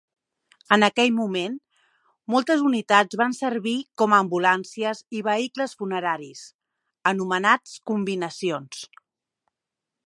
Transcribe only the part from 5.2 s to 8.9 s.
vehicles funeraris, anomenats combinacions.